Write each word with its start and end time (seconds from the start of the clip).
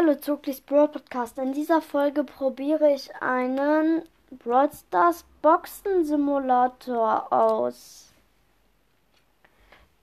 Hallo 0.00 0.14
Zuglis 0.14 0.60
Brawl 0.60 0.86
Podcast. 0.86 1.38
In 1.38 1.52
dieser 1.52 1.82
Folge 1.82 2.22
probiere 2.22 2.92
ich 2.94 3.12
einen 3.16 4.02
Brawl 4.30 4.70
Stars 4.72 5.24
Boxen 5.42 6.04
Simulator 6.04 7.32
aus. 7.32 8.12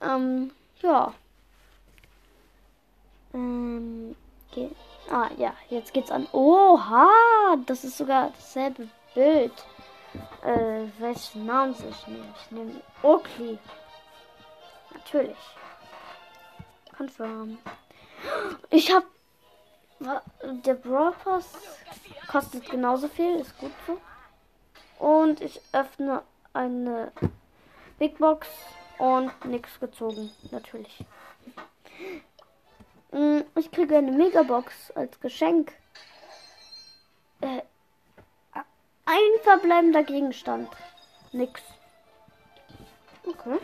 Ähm, 0.02 0.50
ja. 0.82 1.14
Ähm, 3.32 4.14
geht. 4.52 4.76
Ah, 5.10 5.30
ja, 5.38 5.54
jetzt 5.70 5.94
geht's 5.94 6.10
an. 6.10 6.26
Oha, 6.32 7.56
das 7.64 7.82
ist 7.84 7.96
sogar 7.96 8.32
dasselbe 8.36 8.90
Bild. 9.14 9.54
Äh, 10.44 10.88
welchen 10.98 11.46
Namen 11.46 11.72
soll 11.72 11.88
ich 11.88 12.06
nehmen? 12.06 12.34
Ich 12.38 12.50
nehme 12.50 12.82
Oakley. 13.02 13.58
Natürlich. 14.92 15.38
Confirm. 16.98 17.56
Ich 18.68 18.94
habe 18.94 19.06
der 19.98 20.74
Brawl 20.74 21.12
Pass 21.24 21.46
kostet 22.28 22.68
genauso 22.70 23.08
viel, 23.08 23.36
ist 23.36 23.56
gut 23.58 23.72
so. 23.86 24.00
Und 24.98 25.40
ich 25.40 25.60
öffne 25.72 26.22
eine 26.52 27.12
Big 27.98 28.18
Box 28.18 28.48
und 28.98 29.32
nichts 29.44 29.78
gezogen, 29.80 30.30
natürlich. 30.50 31.04
Mm, 33.12 33.40
ich 33.56 33.70
kriege 33.70 33.96
eine 33.96 34.12
Megabox 34.12 34.90
als 34.92 35.18
Geschenk. 35.20 35.72
Äh, 37.40 37.62
ein 39.04 39.42
verbleibender 39.42 40.02
Gegenstand. 40.02 40.68
Nix. 41.32 41.62
Okay. 43.26 43.58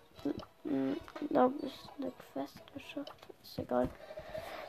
hm, 0.64 0.98
glaube 1.30 1.54
ich, 1.66 1.74
eine 1.98 2.12
Quest 2.34 2.58
geschafft. 2.74 3.14
Ist 3.44 3.60
egal. 3.60 3.88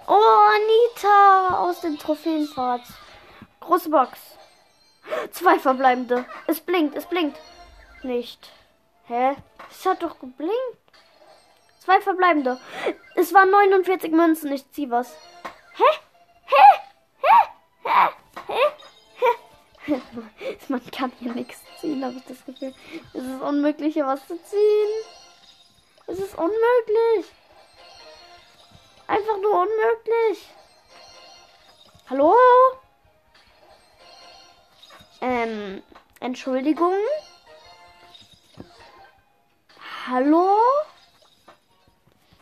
Oh, 0.06 0.12
Anita 0.12 1.58
aus 1.60 1.80
dem 1.80 1.98
Trophäenfahrt. 1.98 2.82
Große 3.60 3.88
Box. 3.88 4.18
Zwei 5.30 5.58
verbleibende. 5.58 6.26
Es 6.46 6.60
blinkt, 6.60 6.96
es 6.96 7.06
blinkt. 7.06 7.38
Nicht. 8.02 8.50
Hä? 9.06 9.36
Es 9.70 9.86
hat 9.86 10.02
doch 10.02 10.18
geblinkt. 10.18 10.54
Zwei 11.80 12.00
verbleibende. 12.00 12.60
Es 13.14 13.32
waren 13.32 13.50
49 13.50 14.12
Münzen. 14.12 14.52
Ich 14.52 14.70
zieh 14.72 14.90
was. 14.90 15.14
Hä? 15.74 15.84
Hä? 16.46 16.80
Hä? 17.22 17.50
Hä? 17.84 18.08
Hä? 18.46 18.60
Hä? 19.86 20.00
Man 20.68 20.82
kann 20.90 21.12
hier 21.18 21.32
nichts 21.32 21.60
ziehen, 21.80 22.04
habe 22.04 22.16
ich 22.16 22.24
das 22.24 22.44
Gefühl. 22.44 22.74
Es 23.12 23.22
ist 23.22 23.42
unmöglich, 23.42 23.94
hier 23.94 24.06
was 24.06 24.26
zu 24.26 24.42
ziehen. 24.42 24.90
Es 26.06 26.18
ist 26.18 26.34
unmöglich. 26.36 27.32
Einfach 29.06 29.38
nur 29.38 29.60
unmöglich. 29.60 30.48
Hallo? 32.08 32.34
Ähm, 35.20 35.82
Entschuldigung. 36.20 36.94
Hallo? 40.06 40.58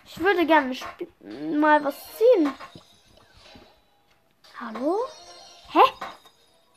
Ich 0.05 0.19
würde 0.21 0.47
gerne 0.47 0.77
mal 1.59 1.85
was 1.85 1.97
ziehen. 2.17 2.53
Hallo? 4.61 4.99
Hä? 5.71 5.81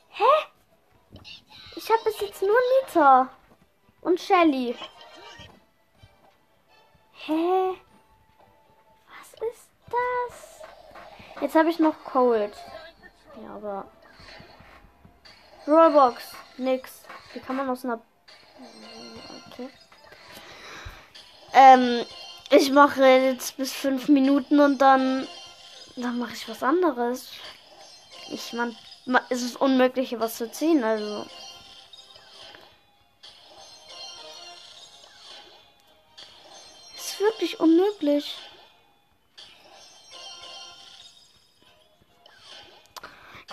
Hä? 0.10 0.24
Ich 1.76 1.92
habe 1.92 2.04
bis 2.06 2.20
jetzt 2.22 2.42
nur 2.42 2.58
Nita 2.82 3.30
und 4.02 4.20
Shelly. 4.20 4.76
Hä? 7.12 7.76
Jetzt 11.46 11.54
habe 11.54 11.70
ich 11.70 11.78
noch 11.78 12.04
Cold. 12.04 12.54
Ja, 13.40 13.54
aber. 13.54 13.86
Rollbox. 15.68 16.24
Nix. 16.58 17.04
Wie 17.34 17.40
kann 17.40 17.58
man 17.58 17.70
aus 17.70 17.86
einer. 17.86 18.02
Okay. 19.52 19.70
Ähm, 21.54 22.04
ich 22.50 22.72
mache 22.72 23.06
jetzt 23.06 23.58
bis 23.58 23.72
fünf 23.74 24.08
Minuten 24.08 24.60
und 24.60 24.80
dann. 24.80 25.28
Dann 25.96 26.18
mache 26.18 26.34
ich 26.34 26.50
was 26.50 26.64
anderes. 26.64 27.30
Ich 28.32 28.54
man. 28.54 28.76
Es 29.30 29.44
ist 29.44 29.58
unmöglich, 29.58 30.10
hier 30.10 30.20
was 30.20 30.38
zu 30.38 30.52
ziehen, 30.52 30.84
also. 30.84 31.28
Es 36.96 37.12
ist 37.12 37.20
wirklich 37.20 37.60
unmöglich. 37.60 38.36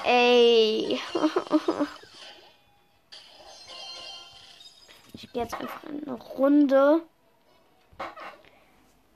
Ey. 0.04 1.00
Ich 5.14 5.30
gehe 5.32 5.42
jetzt 5.42 5.54
einfach 5.54 5.84
in 5.84 6.06
eine 6.06 6.20
Runde. 6.20 7.02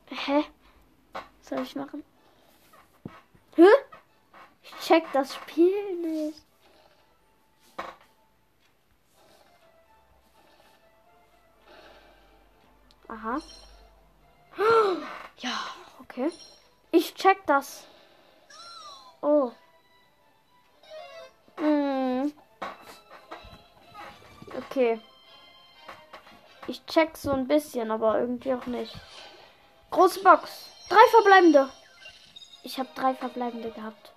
Hä? 0.09 0.45
Was 1.13 1.49
soll 1.49 1.63
ich 1.63 1.75
machen? 1.75 2.05
Hä? 3.57 3.67
Ich 4.63 4.73
check 4.87 5.05
das 5.13 5.35
Spiel 5.35 5.97
nicht. 5.97 6.43
Aha. 13.09 13.41
Ja, 15.39 15.59
okay. 16.01 16.31
Ich 16.93 17.15
check 17.15 17.45
das. 17.47 17.87
Oh. 19.21 19.53
Okay. 24.77 25.01
Ich 26.67 26.84
check 26.84 27.17
so 27.17 27.31
ein 27.31 27.49
bisschen, 27.49 27.91
aber 27.91 28.21
irgendwie 28.21 28.53
auch 28.53 28.67
nicht. 28.67 28.95
Große 29.91 30.23
Box. 30.23 30.69
Drei 30.91 31.01
verbleibende. 31.13 31.71
Ich 32.63 32.78
habe 32.78 32.91
drei 32.95 33.15
verbleibende 33.15 33.71
gehabt. 33.71 34.13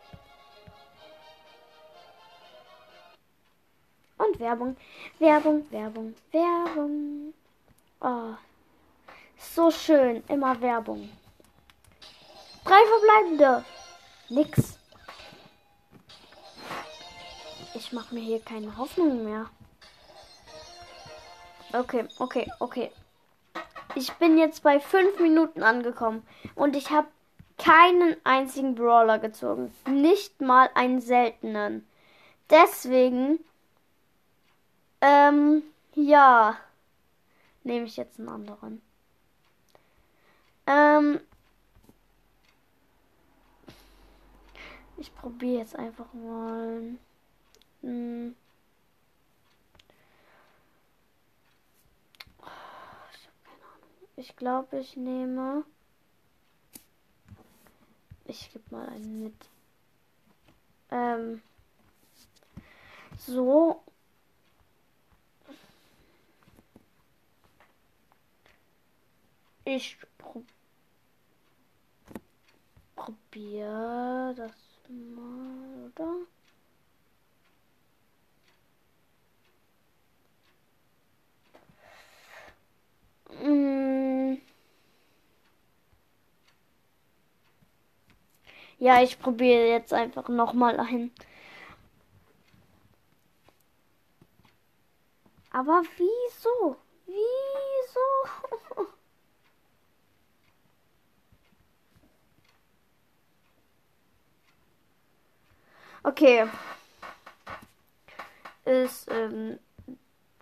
Und 4.17 4.37
Werbung. 4.41 4.75
Werbung, 5.19 5.65
Werbung, 5.71 6.13
Werbung. 6.31 7.33
Oh. 8.01 8.33
So 9.37 9.71
schön. 9.71 10.25
Immer 10.27 10.59
Werbung. 10.59 11.09
Drei 12.65 12.81
verbleibende. 12.85 13.63
Nix. 14.27 14.77
ich 17.75 17.93
mache 17.93 18.13
mir 18.13 18.21
hier 18.21 18.41
keine 18.41 18.75
Hoffnung 18.75 19.23
mehr. 19.23 19.49
Okay, 21.71 22.05
okay, 22.17 22.51
okay. 22.59 22.91
Ich 23.93 24.11
bin 24.13 24.37
jetzt 24.37 24.63
bei 24.63 24.79
fünf 24.79 25.19
Minuten 25.19 25.61
angekommen 25.61 26.25
und 26.55 26.75
ich 26.75 26.89
habe 26.89 27.07
keinen 27.59 28.15
einzigen 28.23 28.73
Brawler 28.73 29.19
gezogen. 29.19 29.73
Nicht 29.87 30.41
mal 30.41 30.69
einen 30.73 30.99
seltenen. 30.99 31.87
Deswegen, 32.49 33.39
ähm, 35.01 35.61
ja, 35.93 36.57
nehme 37.63 37.85
ich 37.85 37.97
jetzt 37.97 38.19
einen 38.19 38.29
anderen. 38.29 38.81
Ähm, 40.65 41.19
ich 44.97 45.13
probiere 45.13 45.59
jetzt 45.59 45.75
einfach 45.75 46.11
mal. 46.13 46.95
Hm. 47.81 48.35
Ich 54.19 54.35
glaube, 54.35 54.79
ich 54.79 54.97
nehme. 54.97 55.63
Ich 58.25 58.51
gebe 58.51 58.65
mal 58.69 58.89
einen 58.89 59.23
mit. 59.23 59.49
Ähm. 60.91 61.41
So. 63.17 63.81
Ich 69.63 69.97
pro 70.17 70.43
probiere 72.97 74.33
das 74.35 74.51
mal, 74.89 75.91
oder? 75.95 76.38
Ja, 88.79 89.01
ich 89.03 89.19
probiere 89.19 89.67
jetzt 89.67 89.93
einfach 89.93 90.27
nochmal 90.29 90.79
ein. 90.79 91.11
Aber 95.51 95.83
wieso? 95.97 96.75
Wieso? 97.05 98.85
Okay. 106.05 106.45
Ist 108.65 109.07
ähm, 109.11 109.59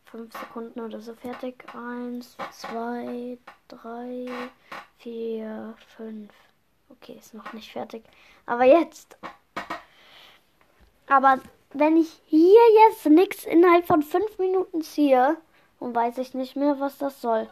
fünf 0.06 0.34
Sekunden 0.38 0.80
oder 0.82 1.02
so 1.02 1.16
fertig. 1.16 1.66
Eins, 1.76 2.38
zwei, 2.52 3.38
drei, 3.70 4.28
vier, 5.00 5.76
fünf. 5.98 6.32
Okay, 6.90 7.18
ist 7.20 7.34
noch 7.34 7.54
nicht 7.54 7.72
fertig. 7.72 8.04
Aber 8.46 8.64
jetzt. 8.64 9.18
Aber 11.08 11.40
wenn 11.72 11.98
ich 11.98 12.10
hier 12.26 12.62
jetzt 12.88 13.06
nichts 13.06 13.46
innerhalb 13.46 13.86
von 13.86 14.04
fünf 14.04 14.38
Minuten 14.40 14.82
ziehe, 14.82 15.38
dann 15.80 15.96
weiß 15.96 16.18
ich 16.18 16.34
nicht 16.34 16.56
mehr, 16.56 16.80
was 16.80 16.98
das 16.98 17.22
soll. 17.22 17.50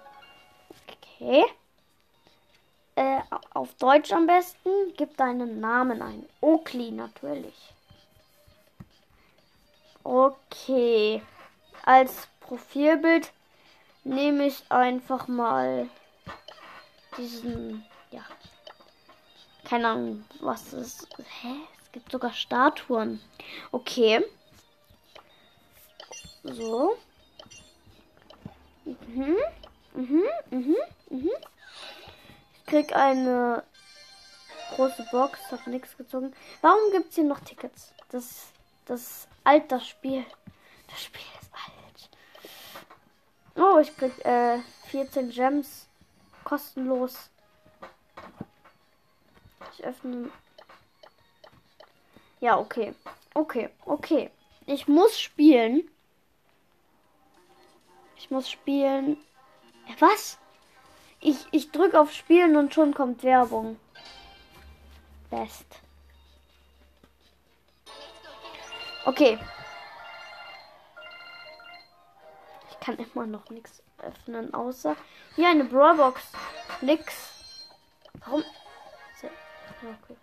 Okay. 0.88 1.46
Äh, 2.96 3.22
auf 3.54 3.74
Deutsch 3.76 4.12
am 4.14 4.26
besten. 4.26 4.70
Gib 4.98 5.18
deinen 5.18 5.60
Namen 5.60 6.02
ein. 6.02 6.26
Oakley 6.42 6.92
natürlich. 6.92 7.74
Okay. 10.04 11.22
Als 11.84 12.28
Profilbild 12.40 13.32
nehme 14.04 14.46
ich 14.48 14.64
einfach 14.70 15.28
mal 15.28 15.90
diesen, 17.18 17.86
ja, 18.12 18.24
keine 19.66 19.90
Ahnung, 19.90 20.24
was 20.40 20.74
ist. 20.74 21.08
Hä? 21.42 21.56
Es 21.84 21.92
gibt 21.92 22.12
sogar 22.12 22.34
Statuen. 22.34 23.20
Okay. 23.72 24.24
So. 26.44 26.96
Mhm. 28.86 29.38
Mhm. 29.94 30.24
Mhm. 30.52 30.76
Mhm. 31.10 31.32
Ich 32.54 32.66
krieg 32.66 32.96
eine 32.96 33.64
große 34.76 35.06
Box, 35.12 35.40
hab 35.52 35.66
nichts 35.68 35.98
gezogen. 35.98 36.34
Warum 36.62 36.92
gibt 36.92 37.10
es 37.10 37.16
hier 37.16 37.24
noch 37.24 37.40
Tickets? 37.40 37.94
Das, 38.10 38.48
das 38.86 39.28
alt, 39.44 39.72
das 39.72 39.88
Spiel. 39.88 40.26
Das 40.88 41.04
Spiel 41.04 41.22
ist 41.42 41.52
alt. 41.54 42.10
Oh, 43.56 43.80
ich 43.80 43.96
krieg 43.96 44.14
äh, 44.26 44.60
14 44.90 45.32
Gems 45.32 45.88
kostenlos. 46.44 47.30
Ich 49.78 49.84
öffne. 49.84 50.32
Ja, 52.40 52.58
okay. 52.58 52.94
Okay, 53.34 53.70
okay. 53.86 54.32
Ich 54.66 54.88
muss 54.88 55.20
spielen. 55.20 55.90
Ich 58.16 58.32
muss 58.32 58.50
spielen. 58.50 59.18
Was? 60.00 60.40
Ich, 61.20 61.46
ich 61.52 61.72
drücke 61.72 62.00
auf 62.00 62.12
Spielen 62.12 62.56
und 62.56 62.74
schon 62.74 62.94
kommt 62.94 63.24
Werbung. 63.24 63.80
Best. 65.30 65.66
Okay. 69.06 69.38
Ich 72.70 72.80
kann 72.80 72.98
immer 72.98 73.26
noch 73.26 73.50
nichts 73.50 73.84
öffnen, 74.00 74.54
außer 74.54 74.96
hier 75.36 75.50
eine 75.50 75.66
Brawlbox. 75.66 76.22
Nix. 76.82 77.34
Warum? 78.20 78.44
Okay. 79.82 80.18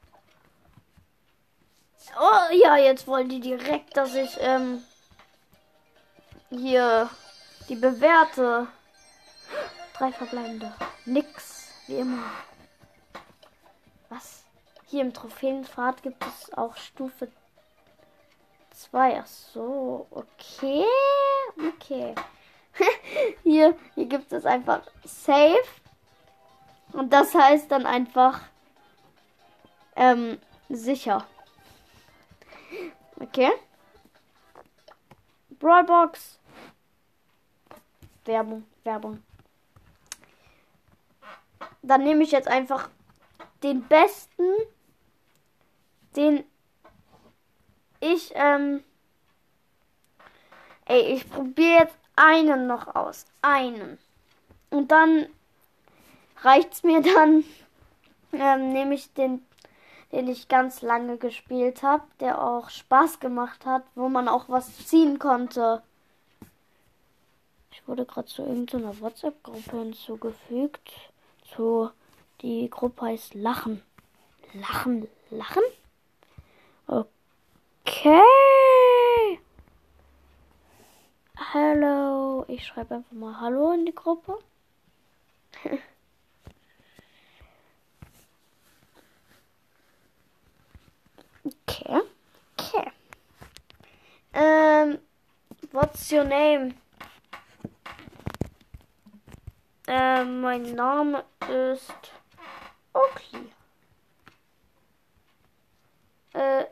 Oh 2.18 2.52
ja, 2.52 2.76
jetzt 2.76 3.06
wollen 3.06 3.28
die 3.28 3.40
direkt, 3.40 3.96
dass 3.96 4.14
ich 4.14 4.36
ähm, 4.40 4.82
hier 6.50 7.08
die 7.68 7.76
bewährte. 7.76 8.66
Drei 9.94 10.12
verbleibende. 10.12 10.72
Nix. 11.04 11.72
Wie 11.86 11.96
immer. 11.96 12.24
Was? 14.08 14.44
Hier 14.86 15.02
im 15.02 15.14
Trophäenpfad 15.14 16.02
gibt 16.02 16.24
es 16.24 16.52
auch 16.52 16.76
Stufe 16.76 17.28
2. 18.74 19.20
Ach 19.20 19.26
so, 19.26 20.06
okay. 20.10 20.84
Okay. 21.76 22.14
hier, 23.42 23.76
hier 23.94 24.06
gibt 24.06 24.32
es 24.32 24.44
einfach 24.44 24.82
Safe. 25.04 25.62
Und 26.92 27.12
das 27.12 27.34
heißt 27.34 27.70
dann 27.70 27.86
einfach 27.86 28.40
ähm, 29.96 30.38
sicher. 30.68 31.26
Okay. 33.20 33.50
Brawlbox. 35.58 36.38
Werbung, 38.24 38.64
Werbung. 38.84 39.22
Dann 41.82 42.04
nehme 42.04 42.22
ich 42.22 42.30
jetzt 42.30 42.48
einfach 42.48 42.88
den 43.62 43.82
besten, 43.86 44.44
den 46.16 46.44
ich, 48.00 48.32
ähm, 48.34 48.82
ey, 50.86 51.14
ich 51.14 51.28
probiere 51.28 51.84
jetzt 51.84 51.96
einen 52.16 52.66
noch 52.66 52.94
aus. 52.94 53.24
Einen. 53.42 53.98
Und 54.70 54.90
dann 54.90 55.26
reicht's 56.38 56.82
mir 56.82 57.02
dann, 57.02 57.44
ähm, 58.32 58.72
nehme 58.72 58.94
ich 58.94 59.12
den, 59.14 59.44
den 60.12 60.28
ich 60.28 60.48
ganz 60.48 60.82
lange 60.82 61.16
gespielt 61.16 61.82
habe, 61.82 62.04
der 62.20 62.42
auch 62.42 62.70
Spaß 62.70 63.20
gemacht 63.20 63.66
hat, 63.66 63.82
wo 63.94 64.08
man 64.08 64.28
auch 64.28 64.48
was 64.48 64.86
ziehen 64.86 65.18
konnte. 65.18 65.82
Ich 67.72 67.88
wurde 67.88 68.04
gerade 68.04 68.28
zu 68.28 68.42
irgendeiner 68.42 69.00
WhatsApp-Gruppe 69.00 69.78
hinzugefügt. 69.78 70.92
Zu, 71.54 71.90
die 72.42 72.68
Gruppe 72.70 73.06
heißt 73.06 73.34
Lachen. 73.34 73.82
Lachen, 74.52 75.08
Lachen? 75.30 75.62
Okay. 76.86 78.20
Hallo. 81.54 82.44
Ich 82.48 82.66
schreibe 82.66 82.96
einfach 82.96 83.12
mal 83.12 83.40
Hallo 83.40 83.72
in 83.72 83.86
die 83.86 83.94
Gruppe. 83.94 84.38
okay. 91.44 92.00
Okay. 92.56 92.90
Ähm, 94.34 94.98
what's 95.92 96.10
your 96.10 96.24
name? 96.24 96.74
Ähm, 99.86 100.40
mein 100.40 100.74
Name 100.74 101.22
ist 101.50 102.12
Oakley. 102.94 103.52
Äh, 106.32 106.64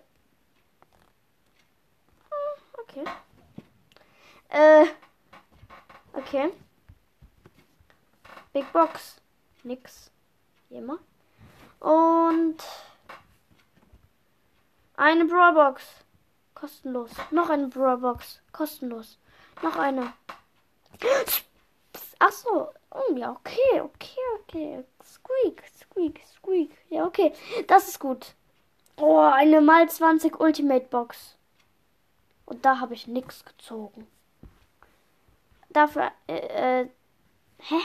Okay. 2.78 3.04
Äh. 4.48 4.86
Okay. 6.14 6.50
Big 8.54 8.72
Box. 8.72 9.20
Nix. 9.64 10.10
Wie 10.70 10.76
immer. 10.76 10.98
Und 11.78 12.64
eine 14.96 15.26
Brawlbox. 15.26 15.84
Kostenlos. 16.60 17.10
Noch 17.30 17.48
eine 17.48 17.68
Brawlbox. 17.68 18.42
Kostenlos. 18.52 19.18
Noch 19.62 19.76
eine. 19.76 20.12
Ach 22.18 22.32
so. 22.32 22.68
Oh, 22.90 23.14
ja, 23.14 23.32
okay, 23.32 23.80
okay, 23.80 24.20
okay. 24.40 24.84
Squeak, 25.02 25.62
squeak, 25.80 26.20
squeak. 26.34 26.70
Ja, 26.90 27.06
okay. 27.06 27.32
Das 27.66 27.88
ist 27.88 27.98
gut. 27.98 28.34
Oh, 28.96 29.20
eine 29.20 29.62
mal 29.62 29.88
20 29.88 30.38
Ultimate 30.38 30.86
Box. 30.86 31.36
Und 32.44 32.66
da 32.66 32.78
habe 32.78 32.92
ich 32.92 33.06
nichts 33.06 33.42
gezogen. 33.42 34.06
Dafür, 35.70 36.10
äh, 36.26 36.82
äh, 36.82 36.88
hä? 37.60 37.80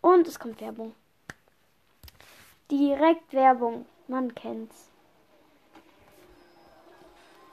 Und 0.00 0.26
es 0.26 0.38
kommt 0.38 0.62
Werbung. 0.62 0.94
Direkt 2.70 3.34
Werbung. 3.34 3.84
Man 4.08 4.34
kennt's. 4.34 4.91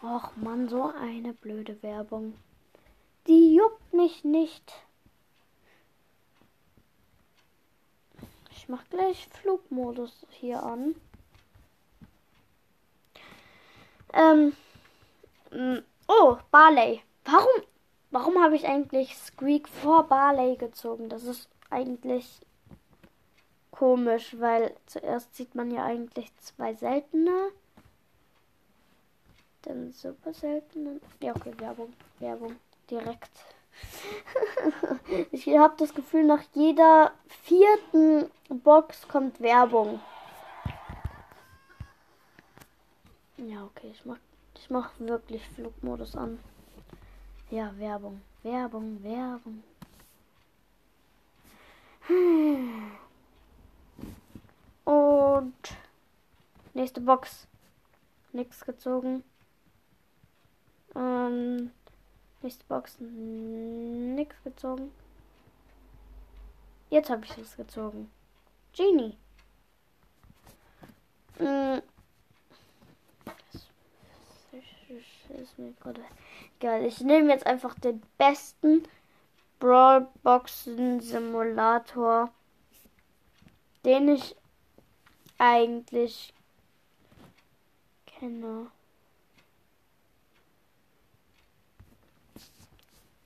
Och 0.01 0.37
man, 0.37 0.69
so 0.69 0.93
eine 0.97 1.33
blöde 1.33 1.83
Werbung. 1.83 2.33
Die 3.27 3.53
juckt 3.53 3.93
mich 3.93 4.23
nicht. 4.23 4.73
Ich 8.51 8.69
mach 8.69 8.87
gleich 8.89 9.27
Flugmodus 9.27 10.25
hier 10.29 10.63
an. 10.63 10.95
Ähm. 14.13 14.53
Oh, 16.07 16.37
Barley. 16.49 17.01
Warum, 17.25 17.63
warum 18.11 18.41
habe 18.41 18.55
ich 18.55 18.65
eigentlich 18.65 19.17
Squeak 19.17 19.67
vor 19.67 20.07
Barley 20.07 20.55
gezogen? 20.55 21.09
Das 21.09 21.23
ist 21.23 21.49
eigentlich 21.69 22.39
komisch, 23.71 24.35
weil 24.39 24.75
zuerst 24.85 25.35
sieht 25.35 25.55
man 25.55 25.71
ja 25.71 25.83
eigentlich 25.83 26.31
zwei 26.37 26.73
seltene. 26.73 27.51
Dann 29.63 29.91
super 29.91 30.33
seltene. 30.33 30.99
Ja, 31.21 31.35
okay, 31.35 31.53
Werbung. 31.57 31.93
Werbung. 32.19 32.55
Direkt. 32.89 33.31
ich 35.31 35.47
habe 35.47 35.75
das 35.77 35.93
Gefühl, 35.93 36.23
nach 36.23 36.43
jeder 36.53 37.11
vierten 37.27 38.29
Box 38.49 39.07
kommt 39.07 39.39
Werbung. 39.39 39.99
Ja, 43.37 43.63
okay, 43.63 43.91
ich 43.91 44.05
mach, 44.05 44.17
ich 44.55 44.69
mach 44.69 44.91
wirklich 44.99 45.47
Flugmodus 45.49 46.15
an. 46.15 46.39
Ja, 47.49 47.73
Werbung, 47.77 48.21
Werbung, 48.43 49.03
Werbung. 49.03 49.63
Und 54.83 55.53
nächste 56.73 57.01
Box. 57.01 57.47
Nichts 58.31 58.65
gezogen. 58.65 59.23
Ähm, 60.95 61.71
nächste 62.41 62.65
Box. 62.65 62.97
Nichts 62.99 64.35
gezogen. 64.43 64.91
Jetzt 66.89 67.09
habe 67.09 67.25
ich 67.25 67.37
es 67.37 67.55
gezogen. 67.55 68.11
Genie. 68.75 69.15
Gerade 75.79 76.01
egal. 76.59 76.85
Ich 76.85 77.01
nehme 77.01 77.31
jetzt 77.31 77.45
einfach 77.45 77.77
den 77.79 78.01
besten 78.17 78.83
Brawlboxen 79.59 80.99
Simulator, 81.01 82.31
den 83.85 84.09
ich 84.09 84.35
eigentlich 85.37 86.33
kenne. 88.05 88.71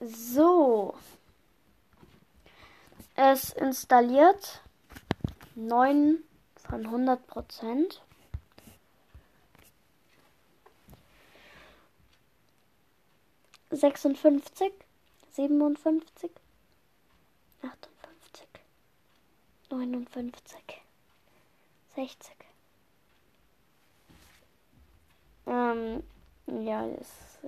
So. 0.05 0.95
Es 3.15 3.51
installiert 3.53 4.62
9 5.55 6.17
von 6.55 6.86
100 6.86 7.27
Prozent. 7.27 8.01
Sechsundfünfzig, 13.69 14.72
siebenundfünfzig, 15.31 16.31
achtundfünfzig, 17.63 18.48
neunundfünfzig, 19.72 20.81
sechzig. 21.95 22.36
Ähm, 25.48 26.03
ja, 26.45 26.88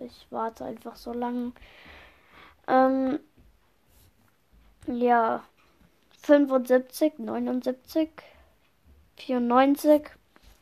ich 0.02 0.26
warte 0.32 0.66
einfach 0.66 0.96
so 0.96 1.14
lange. 1.14 1.52
Ähm, 2.68 3.20
ja, 4.88 5.44
75, 6.24 7.20
79, 7.20 8.10
94 9.18 10.10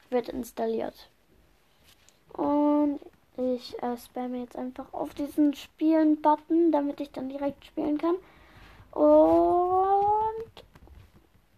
wird 0.10 0.30
installiert. 0.30 1.10
Und 2.34 3.00
ich 3.38 3.82
äh, 3.82 3.98
spamme 3.98 4.40
jetzt 4.40 4.56
einfach 4.56 4.94
auf 4.94 5.14
diesen 5.14 5.54
Spielen-Button, 5.54 6.72
damit 6.72 7.00
ich 7.00 7.12
dann 7.12 7.30
direkt 7.30 7.66
spielen 7.66 7.98
kann. 7.98 8.16
Und 8.92 10.54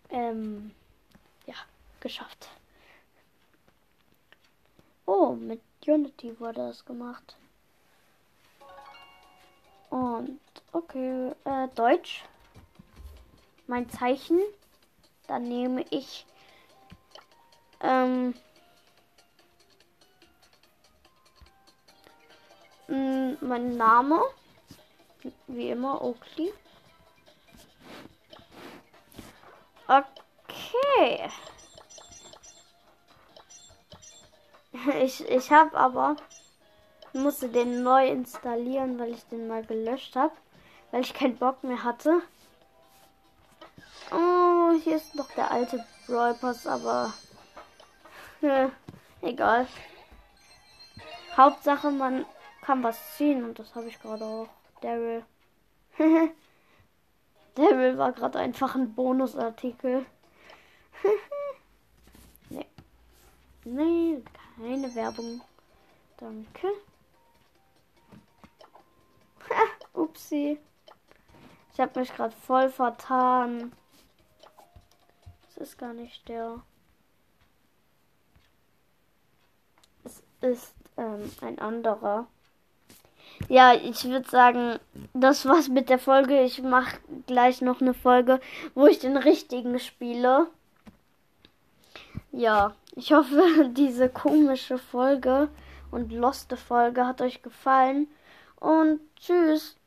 ähm, 0.09 0.71
ja, 1.45 1.55
geschafft. 1.99 2.47
Oh, 5.05 5.33
mit 5.33 5.61
Unity 5.85 6.39
wurde 6.39 6.67
das 6.67 6.85
gemacht. 6.85 7.35
Und 9.95 10.41
okay, 10.73 11.31
äh, 11.45 11.69
Deutsch. 11.73 12.25
Mein 13.65 13.89
Zeichen. 13.89 14.41
Dann 15.25 15.43
nehme 15.43 15.85
ich 15.89 16.25
ähm, 17.79 18.33
mein 22.89 23.77
Name. 23.77 24.21
Wie 25.47 25.69
immer, 25.69 26.01
Oakley. 26.01 26.51
Okay. 29.87 31.29
Ich, 35.01 35.27
ich 35.29 35.51
habe 35.51 35.75
aber 35.75 36.17
musste 37.15 37.49
den 37.49 37.83
neu 37.83 38.07
installieren, 38.07 38.99
weil 38.99 39.13
ich 39.13 39.25
den 39.25 39.47
mal 39.47 39.65
gelöscht 39.65 40.15
habe, 40.15 40.33
weil 40.91 41.01
ich 41.01 41.13
keinen 41.13 41.37
Bock 41.37 41.63
mehr 41.63 41.83
hatte. 41.83 42.21
Oh, 44.11 44.71
hier 44.83 44.97
ist 44.97 45.15
noch 45.15 45.31
der 45.31 45.49
alte 45.51 45.83
Brawl 46.05 46.35
Pass, 46.35 46.67
aber 46.67 47.13
ja, 48.41 48.69
egal. 49.21 49.67
Hauptsache, 51.35 51.89
man 51.91 52.25
kann 52.61 52.83
was 52.83 52.97
ziehen 53.17 53.43
und 53.43 53.59
das 53.59 53.73
habe 53.75 53.87
ich 53.87 53.99
gerade 53.99 54.23
auch. 54.23 54.47
Daryl. 54.81 55.23
Daryl 57.55 57.97
war 57.97 58.11
gerade 58.11 58.39
einfach 58.39 58.75
ein 58.75 58.93
Bonusartikel. 58.93 60.05
nee. 62.49 62.65
Nee, 63.63 64.23
keine 64.57 64.93
Werbung. 64.93 65.41
Danke. 66.17 66.67
Upsi. 69.95 70.59
Ich 71.73 71.79
habe 71.79 71.99
mich 71.99 72.13
gerade 72.13 72.35
voll 72.47 72.69
vertan. 72.69 73.73
Das 75.47 75.57
ist 75.57 75.77
gar 75.77 75.93
nicht 75.93 76.27
der. 76.27 76.61
Es 80.03 80.23
ist 80.41 80.73
ähm, 80.97 81.31
ein 81.41 81.59
anderer. 81.59 82.27
Ja, 83.49 83.73
ich 83.73 84.05
würde 84.05 84.29
sagen, 84.29 84.79
das 85.13 85.45
war's 85.45 85.67
mit 85.67 85.89
der 85.89 85.99
Folge. 85.99 86.41
Ich 86.43 86.61
mache 86.61 86.97
gleich 87.27 87.61
noch 87.61 87.81
eine 87.81 87.93
Folge, 87.93 88.39
wo 88.73 88.87
ich 88.87 88.99
den 88.99 89.17
richtigen 89.17 89.79
spiele. 89.79 90.47
Ja, 92.31 92.75
ich 92.95 93.13
hoffe, 93.13 93.69
diese 93.75 94.09
komische 94.09 94.77
Folge 94.77 95.49
und 95.91 96.11
loste 96.11 96.57
Folge 96.57 97.05
hat 97.05 97.21
euch 97.21 97.41
gefallen. 97.41 98.07
Und 98.59 98.99
tschüss. 99.17 99.77